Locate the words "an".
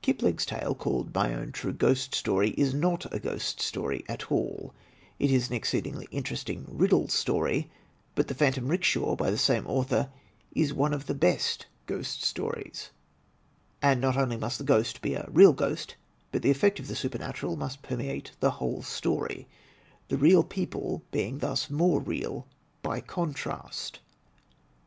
5.50-5.54